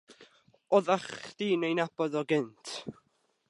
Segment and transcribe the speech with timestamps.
[0.77, 2.73] Oddach chdi'n 'i nabod o cynt?